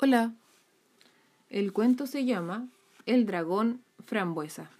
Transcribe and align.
Hola. 0.00 0.32
El 1.50 1.72
cuento 1.72 2.06
se 2.06 2.24
llama 2.24 2.68
El 3.04 3.26
dragón 3.26 3.82
frambuesa. 4.06 4.70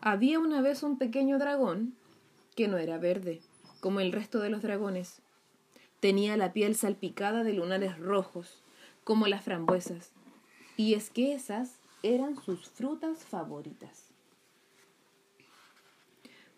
Había 0.00 0.38
una 0.38 0.62
vez 0.62 0.82
un 0.82 0.96
pequeño 0.96 1.38
dragón 1.38 1.94
que 2.56 2.68
no 2.68 2.78
era 2.78 2.96
verde, 2.96 3.42
como 3.80 4.00
el 4.00 4.12
resto 4.12 4.38
de 4.38 4.48
los 4.48 4.62
dragones. 4.62 5.20
Tenía 6.00 6.38
la 6.38 6.54
piel 6.54 6.74
salpicada 6.74 7.44
de 7.44 7.52
lunares 7.52 7.98
rojos, 7.98 8.62
como 9.04 9.26
las 9.26 9.44
frambuesas, 9.44 10.12
y 10.78 10.94
es 10.94 11.10
que 11.10 11.34
esas 11.34 11.74
eran 12.02 12.42
sus 12.42 12.70
frutas 12.70 13.26
favoritas. 13.26 14.06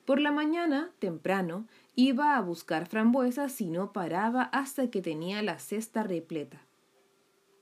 Por 0.04 0.20
la 0.20 0.30
mañana, 0.30 0.92
temprano, 1.00 1.66
iba 1.96 2.36
a 2.36 2.40
buscar 2.42 2.86
frambuesas 2.86 3.60
y 3.60 3.70
no 3.70 3.92
paraba 3.92 4.42
hasta 4.42 4.88
que 4.88 5.02
tenía 5.02 5.42
la 5.42 5.58
cesta 5.58 6.04
repleta. 6.04 6.65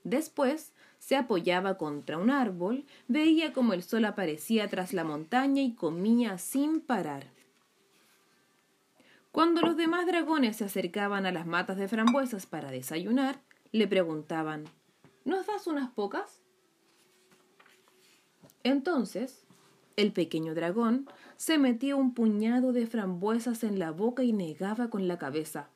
Después 0.05 0.71
se 0.99 1.15
apoyaba 1.15 1.79
contra 1.79 2.19
un 2.19 2.29
árbol, 2.29 2.85
veía 3.07 3.53
como 3.53 3.73
el 3.73 3.81
sol 3.81 4.05
aparecía 4.05 4.69
tras 4.69 4.93
la 4.93 5.03
montaña 5.03 5.63
y 5.63 5.73
comía 5.73 6.37
sin 6.37 6.79
parar. 6.79 7.25
Cuando 9.31 9.61
los 9.61 9.75
demás 9.75 10.05
dragones 10.05 10.57
se 10.57 10.65
acercaban 10.65 11.25
a 11.25 11.31
las 11.31 11.47
matas 11.47 11.77
de 11.77 11.87
frambuesas 11.87 12.45
para 12.45 12.69
desayunar, 12.69 13.41
le 13.71 13.87
preguntaban 13.87 14.65
¿Nos 15.25 15.47
das 15.47 15.65
unas 15.65 15.89
pocas? 15.89 16.39
Entonces, 18.63 19.43
el 19.95 20.13
pequeño 20.13 20.53
dragón 20.53 21.09
se 21.35 21.57
metía 21.57 21.95
un 21.95 22.13
puñado 22.13 22.73
de 22.73 22.85
frambuesas 22.85 23.63
en 23.63 23.79
la 23.79 23.89
boca 23.89 24.23
y 24.23 24.33
negaba 24.33 24.91
con 24.91 25.07
la 25.07 25.17
cabeza. 25.17 25.69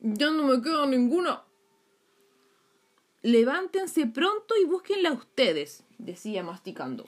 Ya 0.00 0.30
no 0.30 0.44
me 0.44 0.62
queda 0.62 0.86
ninguna. 0.86 1.42
Levántense 3.22 4.06
pronto 4.06 4.54
y 4.56 4.64
búsquenla 4.64 5.12
ustedes, 5.12 5.84
decía 5.98 6.42
masticando. 6.42 7.06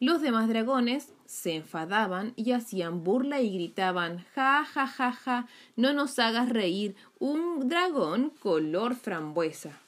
Los 0.00 0.20
demás 0.20 0.48
dragones 0.48 1.12
se 1.26 1.54
enfadaban 1.54 2.32
y 2.36 2.52
hacían 2.52 3.02
burla 3.02 3.40
y 3.40 3.52
gritaban 3.52 4.24
Ja, 4.34 4.64
ja, 4.64 4.86
ja, 4.86 5.12
ja, 5.12 5.48
no 5.74 5.92
nos 5.92 6.18
hagas 6.18 6.48
reír, 6.48 6.96
un 7.18 7.68
dragón 7.68 8.30
color 8.40 8.94
frambuesa. 8.94 9.80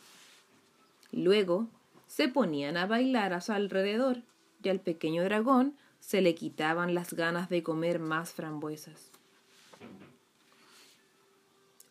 Luego 1.13 1.69
se 2.07 2.29
ponían 2.29 2.77
a 2.77 2.87
bailar 2.87 3.33
a 3.33 3.41
su 3.41 3.53
alrededor 3.53 4.23
y 4.63 4.69
al 4.69 4.81
pequeño 4.81 5.25
dragón 5.25 5.77
se 6.01 6.21
le 6.21 6.35
quitaban 6.35 6.95
las 6.95 7.15
ganas 7.15 7.49
de 7.49 7.63
comer 7.63 7.99
más 7.99 8.33
frambuesas. 8.33 9.11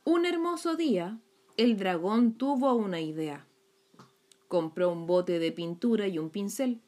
Un 0.03 0.25
hermoso 0.25 0.75
día, 0.75 1.17
el 1.58 1.77
dragón 1.77 2.33
tuvo 2.33 2.73
una 2.73 3.02
idea. 3.02 3.45
Compró 4.47 4.91
un 4.91 5.08
bote 5.08 5.39
de 5.39 5.52
pintura 5.52 6.08
y 6.08 6.19
un 6.19 6.30
pincel, 6.30 6.81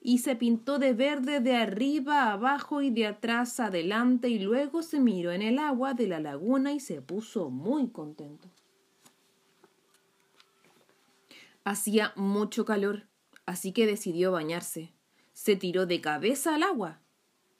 y 0.00 0.18
se 0.18 0.34
pintó 0.34 0.78
de 0.78 0.94
verde 0.94 1.40
de 1.40 1.56
arriba 1.56 2.22
a 2.22 2.32
abajo 2.32 2.82
y 2.82 2.90
de 2.90 3.06
atrás 3.06 3.60
adelante, 3.60 4.28
y 4.28 4.38
luego 4.38 4.82
se 4.82 4.98
miró 4.98 5.32
en 5.32 5.42
el 5.42 5.58
agua 5.58 5.94
de 5.94 6.08
la 6.08 6.20
laguna 6.20 6.72
y 6.72 6.80
se 6.80 7.02
puso 7.02 7.50
muy 7.50 7.88
contento. 7.88 8.48
Hacía 11.64 12.12
mucho 12.16 12.64
calor, 12.64 13.06
así 13.46 13.72
que 13.72 13.86
decidió 13.86 14.32
bañarse. 14.32 14.92
Se 15.32 15.56
tiró 15.56 15.86
de 15.86 16.00
cabeza 16.00 16.54
al 16.54 16.62
agua 16.62 17.02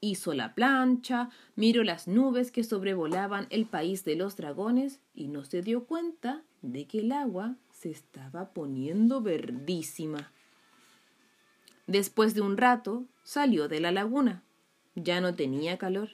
hizo 0.02 0.34
la 0.34 0.54
plancha, 0.54 1.30
miró 1.54 1.84
las 1.84 2.08
nubes 2.08 2.50
que 2.50 2.64
sobrevolaban 2.64 3.46
el 3.50 3.66
país 3.66 4.04
de 4.04 4.16
los 4.16 4.36
dragones 4.36 5.00
y 5.14 5.28
no 5.28 5.44
se 5.44 5.62
dio 5.62 5.84
cuenta 5.86 6.42
de 6.62 6.86
que 6.86 7.00
el 7.00 7.12
agua 7.12 7.56
se 7.70 7.90
estaba 7.90 8.52
poniendo 8.54 9.20
verdísima. 9.20 10.32
Después 11.86 12.34
de 12.34 12.40
un 12.40 12.56
rato 12.56 13.04
salió 13.24 13.68
de 13.68 13.80
la 13.80 13.92
laguna. 13.92 14.42
Ya 14.94 15.20
no 15.20 15.34
tenía 15.34 15.78
calor. 15.78 16.10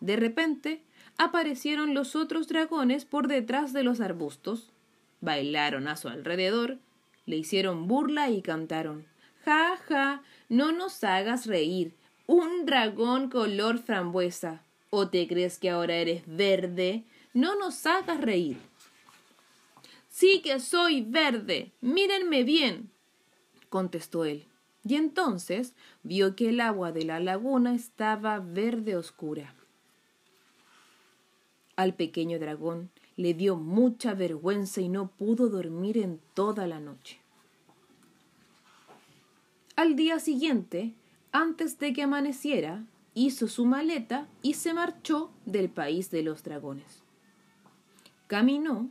De 0.00 0.16
repente 0.16 0.82
aparecieron 1.16 1.94
los 1.94 2.16
otros 2.16 2.48
dragones 2.48 3.04
por 3.04 3.28
detrás 3.28 3.72
de 3.72 3.84
los 3.84 4.00
arbustos. 4.00 4.72
Bailaron 5.20 5.88
a 5.88 5.96
su 5.96 6.08
alrededor, 6.08 6.78
le 7.26 7.36
hicieron 7.36 7.88
burla 7.88 8.30
y 8.30 8.42
cantaron. 8.42 9.06
Ja, 9.44 9.76
ja, 9.86 10.22
no 10.48 10.72
nos 10.72 11.02
hagas 11.04 11.46
reír, 11.46 11.94
un 12.26 12.66
dragón 12.66 13.30
color 13.30 13.78
frambuesa. 13.78 14.62
¿O 14.90 15.08
te 15.08 15.28
crees 15.28 15.58
que 15.58 15.70
ahora 15.70 15.96
eres 15.96 16.22
verde? 16.26 17.04
No 17.34 17.56
nos 17.56 17.84
hagas 17.86 18.20
reír. 18.20 18.56
Sí 20.18 20.40
que 20.42 20.58
soy 20.58 21.02
verde. 21.02 21.70
Mírenme 21.80 22.42
bien. 22.42 22.90
contestó 23.68 24.24
él. 24.24 24.46
Y 24.82 24.96
entonces 24.96 25.74
vio 26.02 26.34
que 26.34 26.48
el 26.48 26.60
agua 26.60 26.90
de 26.90 27.04
la 27.04 27.20
laguna 27.20 27.72
estaba 27.72 28.40
verde 28.40 28.96
oscura. 28.96 29.54
Al 31.76 31.94
pequeño 31.94 32.40
dragón 32.40 32.90
le 33.14 33.32
dio 33.32 33.54
mucha 33.54 34.14
vergüenza 34.14 34.80
y 34.80 34.88
no 34.88 35.06
pudo 35.06 35.50
dormir 35.50 35.98
en 35.98 36.18
toda 36.34 36.66
la 36.66 36.80
noche. 36.80 37.20
Al 39.76 39.94
día 39.94 40.18
siguiente 40.18 40.94
antes 41.30 41.78
de 41.78 41.92
que 41.92 42.02
amaneciera, 42.02 42.84
hizo 43.14 43.46
su 43.46 43.66
maleta 43.66 44.26
y 44.42 44.54
se 44.54 44.74
marchó 44.74 45.30
del 45.46 45.68
país 45.68 46.10
de 46.10 46.24
los 46.24 46.42
dragones. 46.42 47.04
Caminó 48.26 48.90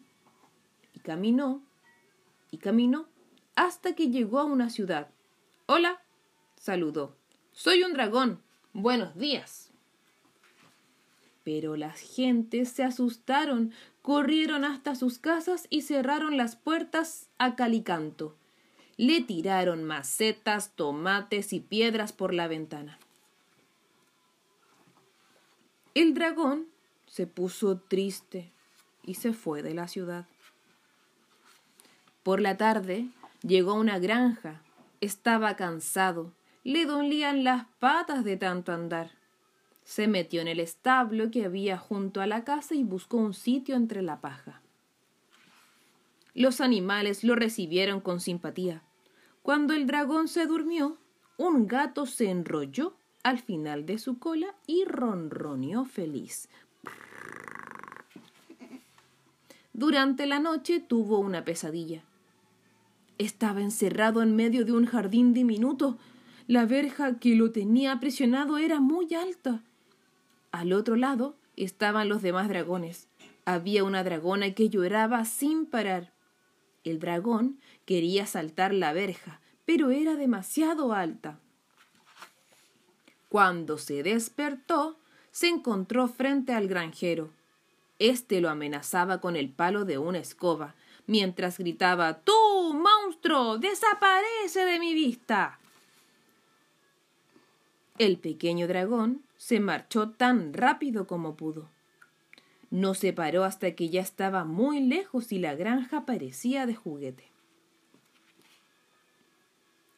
caminó 1.08 1.64
y 2.52 2.58
caminó 2.58 3.08
hasta 3.56 3.96
que 3.96 4.10
llegó 4.10 4.40
a 4.40 4.44
una 4.44 4.70
ciudad. 4.70 5.08
Hola, 5.66 6.02
saludó. 6.58 7.16
Soy 7.54 7.82
un 7.84 7.94
dragón. 7.94 8.42
Buenos 8.74 9.16
días. 9.16 9.72
Pero 11.46 11.78
las 11.78 12.02
gentes 12.02 12.68
se 12.74 12.84
asustaron, 12.84 13.72
corrieron 14.02 14.66
hasta 14.66 14.96
sus 14.96 15.18
casas 15.18 15.68
y 15.70 15.84
cerraron 15.84 16.36
las 16.36 16.58
puertas 16.58 17.30
a 17.38 17.56
calicanto 17.56 18.36
le 18.98 19.22
tiraron 19.22 19.84
macetas, 19.84 20.72
tomates 20.76 21.54
y 21.54 21.60
piedras 21.60 22.14
por 22.14 22.34
la 22.34 22.48
ventana. 22.48 22.98
El 25.94 26.16
dragón 26.16 26.66
se 27.06 27.28
puso 27.28 27.78
triste 27.78 28.52
y 29.04 29.14
se 29.14 29.34
fue 29.34 29.62
de 29.62 29.76
la 29.76 29.88
ciudad. 29.88 30.26
Por 32.28 32.42
la 32.42 32.58
tarde 32.58 33.08
llegó 33.42 33.72
a 33.72 33.76
una 33.76 34.00
granja. 34.00 34.62
Estaba 35.00 35.56
cansado, 35.56 36.34
le 36.66 36.86
dolían 36.86 37.46
las 37.46 37.68
patas 37.80 38.26
de 38.26 38.36
tanto 38.36 38.74
andar. 38.74 39.12
Se 39.86 40.10
metió 40.10 40.42
en 40.42 40.50
el 40.50 40.60
establo 40.60 41.32
que 41.32 41.46
había 41.46 41.78
junto 41.78 42.20
a 42.20 42.28
la 42.28 42.44
casa 42.44 42.76
y 42.76 42.84
buscó 42.84 43.16
un 43.16 43.34
sitio 43.34 43.78
entre 43.78 44.02
la 44.02 44.20
paja. 44.20 44.62
Los 46.34 46.60
animales 46.60 47.24
lo 47.24 47.34
recibieron 47.34 48.02
con 48.02 48.20
simpatía. 48.20 48.82
Cuando 49.42 49.74
el 49.74 49.88
dragón 49.88 50.28
se 50.28 50.48
durmió, 50.48 50.98
un 51.38 51.66
gato 51.66 52.06
se 52.06 52.30
enrolló 52.30 52.98
al 53.24 53.40
final 53.40 53.86
de 53.86 54.00
su 54.00 54.20
cola 54.20 54.54
y 54.66 54.84
ronroneó 54.84 55.86
feliz. 55.86 56.50
Durante 59.72 60.26
la 60.26 60.40
noche 60.40 60.82
tuvo 60.82 61.20
una 61.20 61.46
pesadilla. 61.46 62.04
Estaba 63.18 63.62
encerrado 63.62 64.22
en 64.22 64.36
medio 64.36 64.66
de 64.66 64.74
un 64.74 64.86
jardín 64.86 65.34
diminuto. 65.34 65.98
La 66.48 66.66
verja 66.66 67.20
que 67.20 67.36
lo 67.36 67.52
tenía 67.52 67.94
aprisionado 67.94 68.58
era 68.58 68.80
muy 68.80 69.14
alta. 69.14 69.64
Al 70.52 70.74
otro 70.74 70.96
lado 70.96 71.36
estaban 71.56 72.10
los 72.10 72.22
demás 72.22 72.48
dragones. 72.48 73.08
Había 73.46 73.84
una 73.84 74.04
dragona 74.04 74.54
que 74.54 74.70
lloraba 74.70 75.26
sin 75.26 75.66
parar. 75.66 76.14
El 76.84 77.00
dragón 77.00 77.60
quería 77.86 78.26
saltar 78.26 78.74
la 78.74 78.94
verja, 78.94 79.42
pero 79.66 79.90
era 79.90 80.16
demasiado 80.16 80.94
alta. 80.94 81.40
Cuando 83.30 83.78
se 83.78 84.04
despertó, 84.04 85.00
se 85.32 85.48
encontró 85.48 86.08
frente 86.08 86.54
al 86.54 86.68
granjero. 86.68 87.30
Este 88.00 88.42
lo 88.42 88.50
amenazaba 88.50 89.20
con 89.20 89.36
el 89.36 89.50
palo 89.50 89.84
de 89.84 89.98
una 89.98 90.20
escoba, 90.20 90.76
mientras 91.08 91.58
gritaba 91.58 92.22
Tú, 92.22 92.34
monstruo, 92.74 93.58
desaparece 93.58 94.66
de 94.66 94.80
mi 94.80 94.94
vista. 94.94 95.60
El 97.98 98.20
pequeño 98.20 98.68
dragón 98.68 99.24
se 99.38 99.60
marchó 99.60 100.12
tan 100.12 100.54
rápido 100.54 101.08
como 101.08 101.36
pudo. 101.36 101.68
No 102.70 102.94
se 102.94 103.14
paró 103.14 103.44
hasta 103.44 103.72
que 103.76 103.90
ya 103.90 104.02
estaba 104.02 104.44
muy 104.44 104.82
lejos 104.82 105.32
y 105.32 105.40
la 105.40 105.56
granja 105.56 106.06
parecía 106.06 106.66
de 106.66 106.76
juguete. 106.76 107.32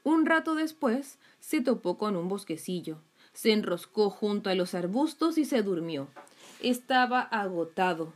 Un 0.04 0.26
rato 0.26 0.56
después 0.56 1.18
se 1.40 1.62
topó 1.62 1.98
con 1.98 2.16
un 2.16 2.30
bosquecillo, 2.30 3.00
se 3.34 3.52
enroscó 3.52 4.10
junto 4.10 4.50
a 4.50 4.56
los 4.56 4.74
arbustos 4.76 5.38
y 5.38 5.46
se 5.46 5.62
durmió. 5.62 6.08
Estaba 6.62 7.22
agotado. 7.22 8.14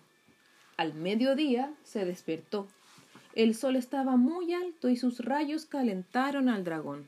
Al 0.77 0.93
mediodía 0.93 1.73
se 1.83 2.05
despertó. 2.05 2.67
El 3.35 3.55
sol 3.55 3.75
estaba 3.75 4.15
muy 4.15 4.53
alto 4.53 4.89
y 4.89 4.95
sus 4.95 5.19
rayos 5.19 5.65
calentaron 5.65 6.49
al 6.49 6.63
dragón. 6.63 7.07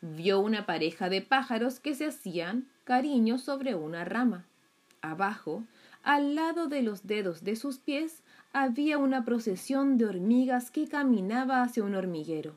Vio 0.00 0.40
una 0.40 0.64
pareja 0.64 1.10
de 1.10 1.20
pájaros 1.20 1.80
que 1.80 1.94
se 1.94 2.06
hacían 2.06 2.66
cariño 2.84 3.38
sobre 3.38 3.74
una 3.74 4.04
rama. 4.04 4.46
Abajo, 5.02 5.64
al 6.02 6.34
lado 6.34 6.66
de 6.66 6.82
los 6.82 7.06
dedos 7.06 7.44
de 7.44 7.56
sus 7.56 7.78
pies, 7.78 8.22
había 8.54 8.96
una 8.96 9.24
procesión 9.24 9.98
de 9.98 10.06
hormigas 10.06 10.70
que 10.70 10.88
caminaba 10.88 11.62
hacia 11.62 11.84
un 11.84 11.94
hormiguero. 11.94 12.56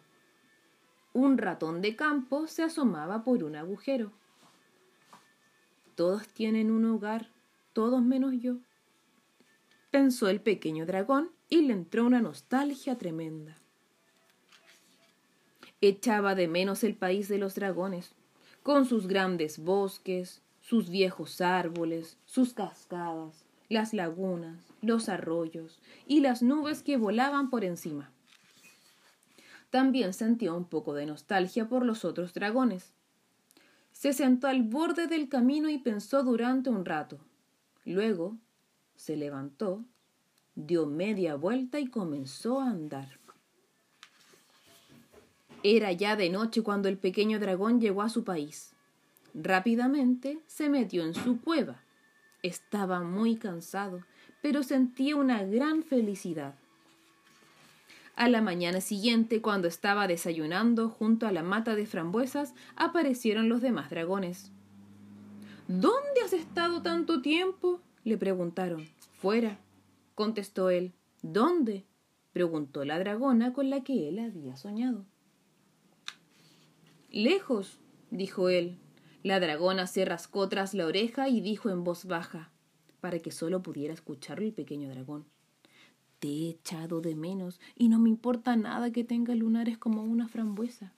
Un 1.14 1.38
ratón 1.38 1.82
de 1.82 1.96
campo 1.96 2.48
se 2.48 2.64
asomaba 2.64 3.24
por 3.24 3.44
un 3.44 3.58
agujero. 3.58 4.12
Todos 5.96 6.28
tienen 6.28 6.72
un 6.72 6.86
hogar, 6.86 7.28
todos 7.74 8.02
menos 8.02 8.34
yo, 8.40 8.56
pensó 9.92 10.28
el 10.28 10.42
pequeño 10.42 10.86
dragón 10.86 11.35
y 11.50 11.62
le 11.62 11.74
entró 11.74 12.06
una 12.06 12.22
nostalgia 12.22 12.98
tremenda. 12.98 13.58
Echaba 15.82 16.36
de 16.36 16.48
menos 16.48 16.84
el 16.84 16.96
país 16.96 17.28
de 17.28 17.38
los 17.38 17.56
dragones, 17.56 18.14
con 18.64 18.86
sus 18.86 19.08
grandes 19.08 19.60
bosques, 19.60 20.42
sus 20.62 20.90
viejos 20.90 21.42
árboles, 21.42 22.18
sus 22.26 22.54
cascadas, 22.54 23.46
las 23.70 23.94
lagunas, 23.94 24.58
los 24.82 25.10
arroyos 25.10 25.80
y 26.08 26.22
las 26.22 26.42
nubes 26.42 26.82
que 26.82 26.98
volaban 26.98 27.50
por 27.50 27.64
encima. 27.64 28.12
También 29.70 30.14
sentía 30.14 30.54
un 30.54 30.66
poco 30.66 30.94
de 30.94 31.06
nostalgia 31.06 31.68
por 31.68 31.86
los 31.86 32.06
otros 32.06 32.34
dragones. 32.34 32.94
Se 33.92 34.14
sentó 34.14 34.48
al 34.48 34.64
borde 34.64 35.08
del 35.08 35.30
camino 35.30 35.70
y 35.70 35.78
pensó 35.78 36.24
durante 36.24 36.70
un 36.70 36.86
rato. 36.86 37.20
Luego 37.84 38.38
se 38.96 39.18
levantó, 39.18 39.84
dio 40.56 40.86
media 40.86 41.36
vuelta 41.36 41.80
y 41.80 41.88
comenzó 41.88 42.62
a 42.62 42.70
andar. 42.70 43.20
Era 45.64 45.92
ya 45.92 46.16
de 46.16 46.30
noche 46.30 46.62
cuando 46.62 46.90
el 46.90 46.98
pequeño 46.98 47.40
dragón 47.40 47.82
llegó 47.82 48.02
a 48.02 48.10
su 48.10 48.24
país. 48.24 48.74
Rápidamente 49.34 50.40
se 50.48 50.70
metió 50.70 51.04
en 51.04 51.14
su 51.14 51.42
cueva. 51.42 51.82
Estaba 52.44 53.02
muy 53.02 53.36
cansado, 53.36 54.02
pero 54.42 54.64
sentía 54.64 55.16
una 55.16 55.44
gran 55.44 55.84
felicidad. 55.84 56.56
A 58.16 58.30
la 58.30 58.42
mañana 58.42 58.80
siguiente, 58.80 59.42
cuando 59.42 59.68
estaba 59.68 60.08
desayunando 60.08 60.88
junto 60.88 61.28
a 61.28 61.32
la 61.32 61.44
mata 61.44 61.76
de 61.76 61.86
frambuesas, 61.86 62.54
aparecieron 62.76 63.50
los 63.50 63.62
demás 63.62 63.90
dragones. 63.90 64.52
¿Dónde 65.68 66.22
has 66.24 66.32
estado 66.32 66.82
tanto 66.82 67.22
tiempo? 67.22 67.82
le 68.04 68.18
preguntaron. 68.18 68.88
Fuera, 69.18 69.58
contestó 70.16 70.70
él. 70.70 70.94
¿Dónde? 71.22 71.86
preguntó 72.34 72.84
la 72.84 73.00
dragona 73.00 73.54
con 73.54 73.70
la 73.70 73.84
que 73.84 74.10
él 74.10 74.20
había 74.20 74.58
soñado. 74.58 75.06
Lejos, 77.10 77.80
dijo 78.12 78.50
él. 78.50 78.78
La 79.24 79.40
dragona 79.40 79.88
se 79.88 80.04
rascó 80.04 80.50
tras 80.50 80.74
la 80.74 80.86
oreja 80.86 81.30
y 81.30 81.40
dijo 81.42 81.70
en 81.70 81.84
voz 81.84 82.06
baja, 82.06 82.52
para 83.00 83.20
que 83.20 83.32
solo 83.32 83.62
pudiera 83.62 83.94
escucharlo 83.94 84.46
el 84.46 84.54
pequeño 84.54 84.90
dragón. 84.90 85.26
Te 86.20 86.28
he 86.28 86.50
echado 86.50 87.02
de 87.02 87.16
menos 87.16 87.60
y 87.76 87.90
no 87.90 88.00
me 88.00 88.10
importa 88.10 88.56
nada 88.56 88.92
que 88.92 89.04
tenga 89.04 89.34
lunares 89.34 89.78
como 89.78 90.04
una 90.04 90.28
frambuesa. 90.28 90.94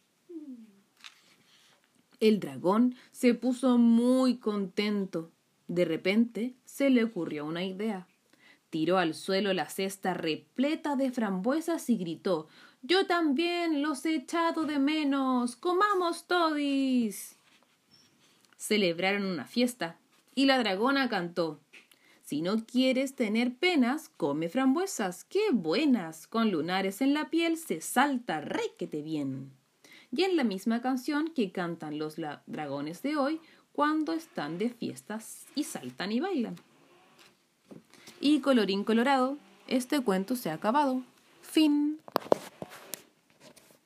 El 2.19 2.39
dragón 2.39 2.95
se 3.11 3.35
puso 3.35 3.77
muy 3.77 4.37
contento. 4.37 5.31
De 5.67 5.85
repente 5.85 6.55
se 6.65 6.89
le 6.89 7.03
ocurrió 7.03 7.45
una 7.45 7.63
idea. 7.63 8.07
Tiró 8.69 8.97
al 8.97 9.13
suelo 9.13 9.53
la 9.53 9.69
cesta 9.69 10.13
repleta 10.13 10.95
de 10.95 11.11
frambuesas 11.11 11.89
y 11.89 11.97
gritó 11.97 12.47
Yo 12.81 13.05
también 13.05 13.81
los 13.81 14.05
he 14.05 14.15
echado 14.15 14.65
de 14.65 14.77
menos. 14.79 15.55
Comamos 15.55 16.27
todis. 16.27 17.37
Celebraron 18.57 19.25
una 19.25 19.45
fiesta 19.45 19.97
y 20.35 20.45
la 20.45 20.59
dragona 20.59 21.07
cantó 21.07 21.61
Si 22.23 22.41
no 22.41 22.65
quieres 22.65 23.15
tener 23.15 23.55
penas, 23.55 24.09
come 24.17 24.49
frambuesas. 24.49 25.23
¡Qué 25.23 25.51
buenas! 25.53 26.27
Con 26.27 26.51
lunares 26.51 27.01
en 27.01 27.13
la 27.13 27.29
piel 27.29 27.55
se 27.55 27.79
salta 27.79 28.41
requete 28.41 29.01
bien. 29.01 29.53
Y 30.11 30.23
en 30.23 30.35
la 30.35 30.43
misma 30.43 30.81
canción 30.81 31.29
que 31.29 31.51
cantan 31.51 31.97
los 31.97 32.17
dragones 32.45 33.01
de 33.01 33.15
hoy, 33.15 33.39
cuando 33.71 34.13
están 34.13 34.57
de 34.57 34.69
fiestas 34.69 35.45
y 35.55 35.63
saltan 35.63 36.11
y 36.11 36.19
bailan. 36.19 36.55
Y 38.19 38.39
colorín 38.39 38.83
colorado, 38.83 39.37
este 39.67 40.01
cuento 40.01 40.35
se 40.35 40.49
ha 40.49 40.53
acabado. 40.53 41.01
Fin. 41.41 41.99